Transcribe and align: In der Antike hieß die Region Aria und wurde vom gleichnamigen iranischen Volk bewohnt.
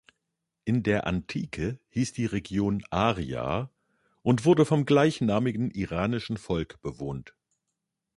In 0.65 0.81
der 0.81 1.05
Antike 1.05 1.79
hieß 1.89 2.11
die 2.13 2.25
Region 2.25 2.83
Aria 2.89 3.69
und 4.23 4.45
wurde 4.45 4.65
vom 4.65 4.83
gleichnamigen 4.87 5.69
iranischen 5.69 6.37
Volk 6.37 6.81
bewohnt. 6.81 7.35